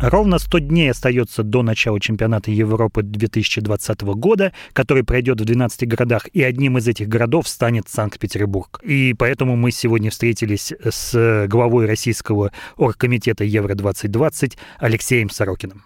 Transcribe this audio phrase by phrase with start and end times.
[0.00, 6.26] Ровно 100 дней остается до начала чемпионата Европы 2020 года, который пройдет в 12 городах,
[6.32, 8.80] и одним из этих городов станет Санкт-Петербург.
[8.82, 15.82] И поэтому мы сегодня встретились с главой российского оргкомитета Евро-2020 Алексеем Сорокиным.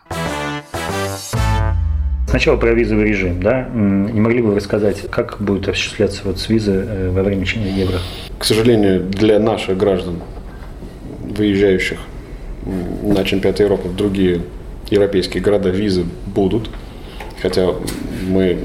[2.28, 3.68] Сначала про визовый режим, да?
[3.68, 7.98] Не могли бы вы рассказать, как будет осуществляться вот с визы э, во время Евро?
[8.38, 10.20] К сожалению, для наших граждан,
[11.20, 11.98] выезжающих
[13.02, 14.42] на чемпионат Европы в другие
[14.90, 16.70] европейские города визы будут.
[17.40, 17.74] Хотя
[18.26, 18.58] мы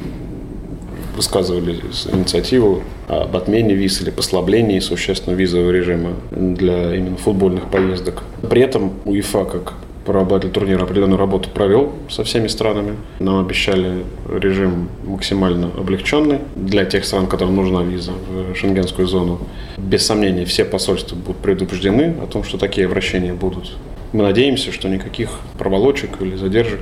[1.15, 1.81] высказывали
[2.13, 8.23] инициативу об отмене виз или послаблении существенного визового режима для именно футбольных поездок.
[8.49, 9.73] При этом УЕФА, как
[10.05, 12.95] правообладатель турнира определенную работу провел со всеми странами.
[13.19, 19.39] Нам обещали режим максимально облегченный для тех стран, которым нужна виза в шенгенскую зону.
[19.77, 23.77] Без сомнения, все посольства будут предупреждены о том, что такие обращения будут.
[24.11, 26.81] Мы надеемся, что никаких проволочек или задержек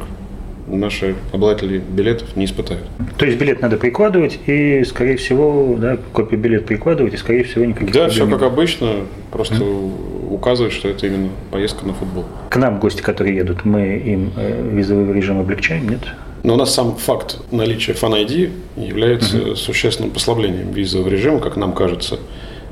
[0.68, 2.84] наши обладатели билетов не испытают.
[3.18, 7.66] То есть билет надо прикладывать и, скорее всего, да, копию билета прикладывать и, скорее всего,
[7.66, 10.34] никаких Да, все как обычно, просто mm.
[10.34, 12.26] указывать, что это именно поездка на футбол.
[12.50, 16.02] К нам гости, которые едут, мы им э, визовый режим облегчаем, нет?
[16.44, 19.56] Но у нас сам факт наличия Fan ID является mm-hmm.
[19.56, 22.20] существенным послаблением визового режима, как нам кажется.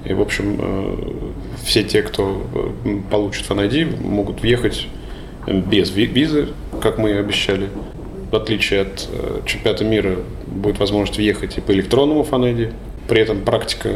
[0.05, 0.95] И, в общем, э,
[1.63, 2.45] все те, кто
[2.85, 4.87] э, получит Fan ID, могут въехать
[5.47, 6.49] без визы,
[6.81, 7.69] как мы и обещали.
[8.31, 10.17] В отличие от э, чемпионата мира
[10.47, 12.71] будет возможность въехать и по электронному фанеде.
[13.07, 13.89] При этом практика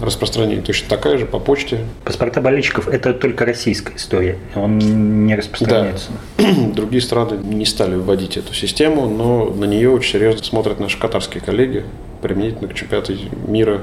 [0.00, 1.84] распространения точно такая же по почте.
[2.04, 4.78] Паспорта болельщиков– это только российская история, он
[5.26, 6.10] не распространяется.
[6.38, 6.44] Да.
[6.74, 11.42] Другие страны не стали вводить эту систему, но на нее очень серьезно смотрят наши катарские
[11.42, 11.84] коллеги
[12.22, 13.14] применительно к чемпионату
[13.46, 13.82] мира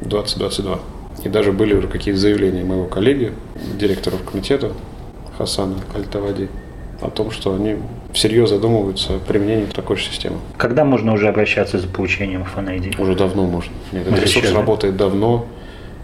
[0.00, 0.78] 2022.
[1.24, 3.32] И даже были уже какие-то заявления моего коллеги,
[3.78, 4.72] директора комитета
[5.38, 6.48] Хасана Альтавади,
[7.00, 7.76] о том, что они
[8.12, 10.36] всерьез задумываются о применении такой же системы.
[10.56, 13.00] Когда можно уже обращаться за получением FNID?
[13.00, 13.72] Уже давно можно.
[13.92, 14.54] Нет, этот ресурс да?
[14.54, 15.46] работает давно,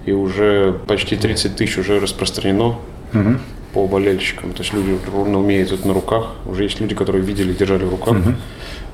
[0.05, 2.79] и уже почти 30 тысяч уже распространено
[3.15, 3.39] угу.
[3.73, 4.53] по болельщикам.
[4.53, 6.35] То есть люди умеют это на руках.
[6.45, 8.15] Уже есть люди, которые видели, держали в руках.
[8.15, 8.35] Угу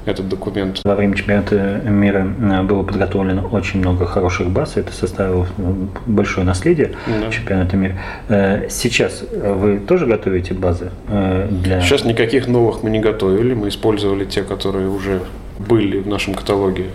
[0.09, 0.81] этот документ.
[0.85, 6.47] Во время чемпионата мира э, было подготовлено очень много хороших баз, это составило ну, большое
[6.47, 7.31] наследие да.
[7.31, 7.95] чемпионата мира.
[8.29, 11.81] Э, сейчас вы тоже готовите базы э, для...
[11.81, 15.23] Сейчас никаких новых мы не готовили, мы использовали те, которые уже
[15.59, 16.87] были в нашем каталоге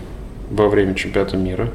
[0.50, 1.68] во время чемпионата мира.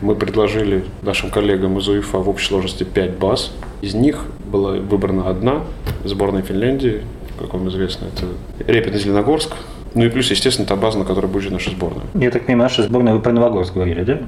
[0.00, 3.52] Мы предложили нашим коллегам из УЕФА в общей сложности 5 баз.
[3.80, 5.62] Из них была выбрана одна,
[6.04, 7.02] сборная Финляндии,
[7.38, 8.26] как вам известно, это
[8.70, 9.52] Репин-Зеленогорск,
[9.96, 12.04] ну и плюс, естественно, та база, на которой будет жить наша сборная.
[12.14, 14.18] Я так понимаю, наша сборная, вы про Новогорск говорили, да?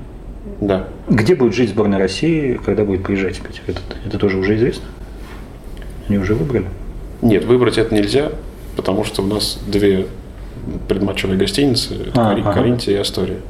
[0.62, 0.89] Да.
[1.11, 3.61] Где будет жить сборная России, когда будет приезжать в Питер?
[3.67, 4.87] Это, это тоже уже известно?
[6.09, 6.65] Они уже выбрали?
[7.21, 8.33] Нет, выбрать это нельзя,
[8.77, 10.06] потому что у нас две
[10.89, 12.53] предматчевые гостиницы, а, Кари, ага.
[12.55, 13.41] Каринтия и Астория.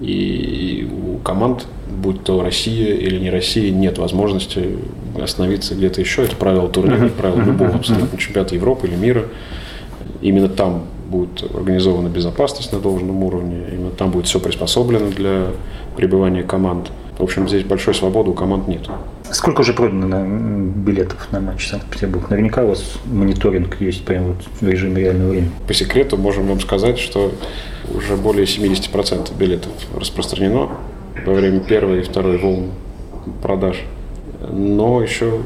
[0.00, 4.78] И у команд, будь то Россия или не Россия, нет возможности
[5.20, 6.22] остановиться где-то еще.
[6.22, 7.10] Это правило турнира, uh-huh.
[7.10, 9.24] правило любого абсолютно чемпионата Европы или мира.
[10.22, 15.46] Именно там будет организована безопасность на должном уровне, именно там будет все приспособлено для
[15.96, 16.90] пребывания команд.
[17.18, 18.82] В общем, здесь большой свободы у команд нет.
[19.30, 20.24] Сколько уже продано
[20.76, 22.28] билетов на матч Санкт-Петербург?
[22.30, 25.50] Наверняка у вас мониторинг есть прямо вот в режиме реального времени.
[25.66, 27.32] По секрету можем вам сказать, что
[27.94, 30.68] уже более 70% билетов распространено
[31.24, 32.70] во время первой и второй волн
[33.42, 33.82] продаж.
[34.52, 35.40] Но еще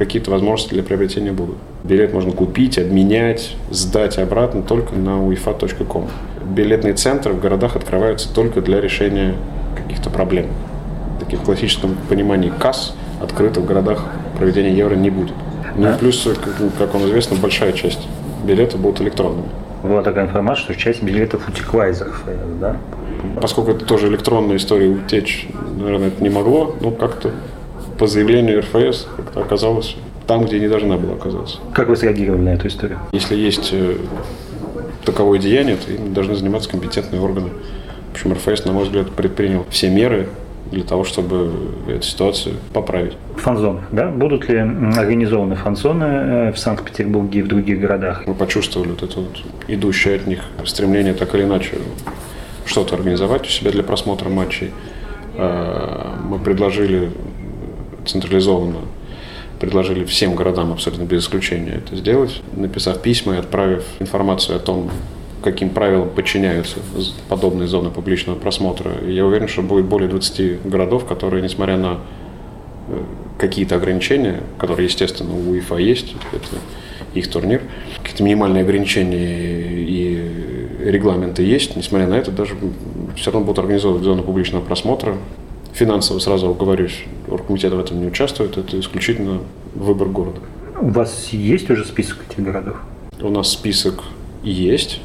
[0.00, 1.56] какие-то возможности для приобретения будут.
[1.84, 6.08] Билет можно купить, обменять, сдать обратно только на uefa.com.
[6.56, 9.34] Билетные центры в городах открываются только для решения
[9.76, 10.46] каких-то проблем.
[11.20, 14.06] Таких в классическом понимании касс открыто в городах
[14.38, 15.34] проведения евро не будет.
[15.76, 16.26] Ну и плюс,
[16.78, 18.08] как вам известно, большая часть
[18.42, 19.48] билетов будут электронными.
[19.82, 22.24] Была такая информация, что часть билетов утекла из РФС,
[22.58, 22.78] да?
[23.40, 25.46] Поскольку это тоже электронная история, утечь,
[25.78, 27.32] наверное, это не могло, но как-то
[28.00, 29.94] по заявлению РФС как-то оказалось
[30.26, 31.58] там, где не должна была оказаться.
[31.74, 32.98] Как вы среагировали на эту историю?
[33.12, 33.96] Если есть э,
[35.04, 37.50] таковое деяние, то им должны заниматься компетентные органы.
[38.08, 40.28] В общем, РФС, на мой взгляд, предпринял все меры
[40.72, 41.52] для того, чтобы
[41.88, 43.18] эту ситуацию поправить.
[43.36, 44.08] Фанзоны, да?
[44.08, 48.22] Будут ли организованы фанзоны э, в Санкт-Петербурге и в других городах?
[48.26, 51.76] Мы почувствовали вот это вот идущее от них стремление так или иначе
[52.64, 54.70] что-то организовать у себя для просмотра матчей.
[55.36, 57.10] Э, мы предложили
[58.06, 58.80] централизованно
[59.58, 64.90] предложили всем городам абсолютно без исключения это сделать, написав письма и отправив информацию о том,
[65.42, 66.78] каким правилам подчиняются
[67.28, 68.92] подобные зоны публичного просмотра.
[69.06, 71.98] И я уверен, что будет более 20 городов, которые, несмотря на
[72.88, 73.02] э,
[73.38, 76.46] какие-то ограничения, которые, естественно, у УЕФА есть, это
[77.14, 77.62] их турнир.
[78.02, 81.76] Какие-то минимальные ограничения и регламенты есть.
[81.76, 82.54] Несмотря на это, даже
[83.16, 85.16] все равно будут организовывать зону публичного просмотра.
[85.80, 89.38] Финансово сразу оговорюсь, оргкомитет в этом не участвует, это исключительно
[89.74, 90.40] выбор города.
[90.78, 92.76] У вас есть уже список этих городов?
[93.18, 94.02] У нас список
[94.42, 95.00] есть,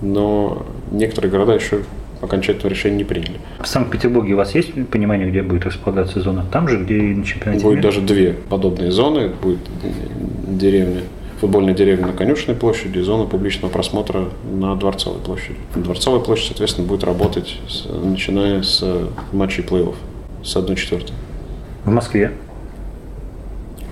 [0.00, 1.82] но некоторые города еще
[2.22, 3.38] окончательного решения не приняли.
[3.60, 6.46] В Санкт-Петербурге у вас есть понимание, где будет располагаться зона?
[6.50, 7.82] Там же, где и на чемпионате Будет мира?
[7.82, 9.28] даже две подобные зоны.
[9.42, 9.60] Будет
[10.48, 11.02] деревня,
[11.40, 15.58] футбольная деревня на Конюшной площади и зона публичного просмотра на Дворцовой площади.
[15.74, 18.82] Дворцовая площадь, соответственно, будет работать, с- начиная с
[19.32, 19.94] матчей плей-офф,
[20.42, 21.10] с 1-4.
[21.84, 22.32] В Москве.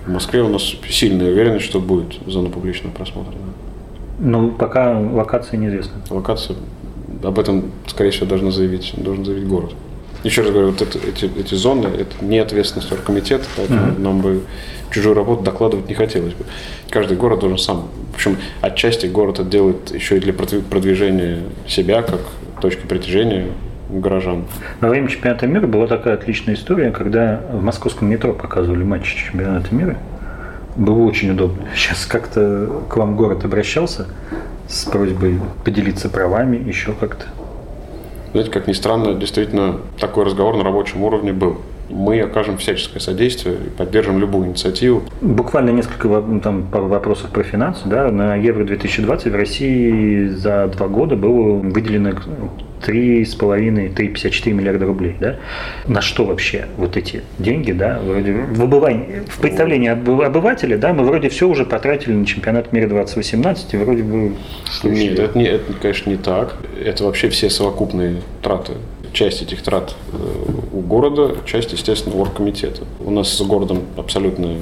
[0.07, 3.33] В Москве у нас сильная уверенность, что будет зона публичного просмотра.
[3.33, 4.25] да.
[4.27, 5.95] Но пока локация неизвестна.
[6.11, 6.57] Локация,
[7.23, 9.73] об этом, скорее всего, должен заявить, должен заявить город.
[10.25, 14.43] Еще раз говорю, вот это- эти, эти зоны, это не ответственность оргкомитета, поэтому нам бы
[14.91, 16.45] чужую работу докладывать не хотелось бы.
[16.91, 17.89] Каждый город должен сам.
[18.13, 22.21] В общем, отчасти город это делает еще и для продви- продвижения себя как
[22.61, 23.47] точки притяжения
[23.91, 24.45] горожан.
[24.81, 29.75] Во время чемпионата мира была такая отличная история, когда в московском метро показывали матчи чемпионата
[29.75, 29.97] мира.
[30.77, 31.65] Было очень удобно.
[31.77, 34.07] Сейчас как-то к вам город обращался
[34.69, 37.27] с просьбой поделиться правами, еще как-то.
[38.35, 41.59] Знаете, как ни странно, действительно такой разговор на рабочем уровне был.
[41.89, 45.03] Мы окажем всяческое содействие и поддержим любую инициативу.
[45.21, 47.83] Буквально несколько ну, там, пару вопросов про финансы.
[47.87, 48.11] Да?
[48.11, 52.13] На Евро-2020 в России за два года было выделено
[52.87, 55.17] 3,5-3,54 миллиарда рублей.
[55.21, 55.37] Да?
[55.87, 57.73] На что вообще вот эти деньги?
[57.73, 58.01] Да?
[58.03, 62.73] Вроде в, обывании- в представлении обы- обывателя да, мы вроде все уже потратили на чемпионат
[62.73, 64.33] мира 2018 и вроде бы...
[64.71, 66.57] что Нет, это, не, это, конечно, не так.
[66.83, 68.73] Это вообще все совокупные траты.
[69.13, 70.17] Часть этих трат э,
[70.75, 72.83] у города, часть, естественно, оргкомитета.
[73.05, 74.57] У нас с городом абсолютное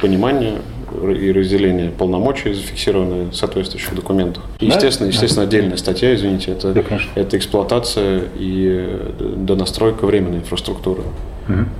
[0.00, 0.58] понимание
[1.02, 4.44] и разделение полномочий зафиксированы в соответствующих документах.
[4.60, 4.74] И, Да?
[4.76, 7.10] естественно, естественно, отдельная статья, извините, это, Да, конечно.
[7.16, 11.02] это эксплуатация и э, донастройка временной инфраструктуры.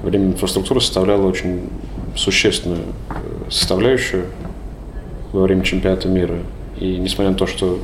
[0.03, 1.69] Временная инфраструктура составляла очень
[2.15, 3.15] существенную э,
[3.51, 4.25] составляющую
[5.33, 6.39] во время чемпионата мира.
[6.79, 7.79] И несмотря на то, что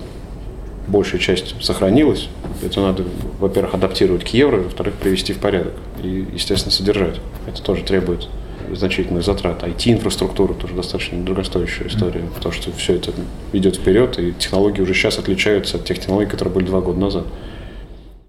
[0.89, 2.29] большая часть сохранилась,
[2.63, 3.05] это надо,
[3.39, 7.21] во-первых, адаптировать к евро, во-вторых, привести в порядок и, естественно, содержать.
[7.47, 8.29] Это тоже требует
[8.73, 9.63] значительных затрат.
[9.63, 13.13] IT-инфраструктура тоже достаточно дорогостоящая история, потому что все это
[13.53, 17.27] идет вперед, и технологии уже сейчас отличаются от тех технологий, которые были два года назад.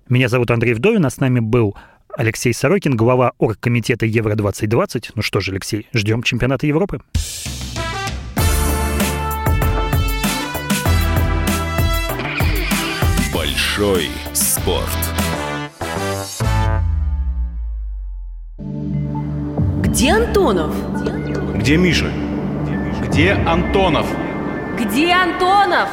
[0.10, 1.76] Меня зовут Андрей Вдовин, а с нами был
[2.16, 5.12] Алексей Сорокин, глава оргкомитета Евро-2020.
[5.16, 7.00] Ну что ж, Алексей, ждем чемпионата Европы.
[13.76, 14.86] Большой спорт.
[19.80, 20.76] Где Антонов?
[21.56, 22.12] Где Миша?
[23.02, 24.06] Где Антонов?
[24.80, 25.90] Где Антонов?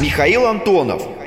[0.00, 1.02] Михаил Антонов.